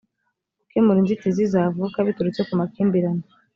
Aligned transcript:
gukemura 0.59 0.97
inzitizi 1.01 1.43
zavuka 1.53 1.97
biturutse 2.07 2.41
ku 2.47 2.53
makimbirane 2.59 3.23